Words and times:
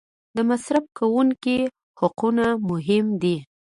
د 0.35 0.37
مصرف 0.49 0.85
کوونکي 0.97 1.57
حقونه 1.99 2.45
مهم 2.69 3.05
دي. 3.21 3.35